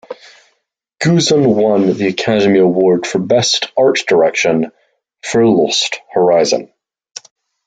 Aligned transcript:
Goosson 1.03 1.45
won 1.53 1.93
the 1.95 2.07
Academy 2.07 2.57
Award 2.57 3.05
for 3.05 3.19
Best 3.19 3.71
Art 3.77 3.99
Direction 4.07 4.71
for 5.21 5.45
"Lost 5.45 5.99
Horizon". 6.11 6.73